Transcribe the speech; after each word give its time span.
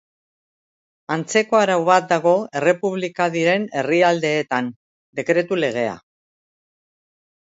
Antzeko 1.15 1.57
arau 1.57 1.75
bat 1.89 2.07
dago 2.13 2.31
Errepublika 2.61 3.27
diren 3.35 3.67
herrialdeetan: 3.81 4.71
Dekretu 5.21 5.59
Legea. 5.61 5.93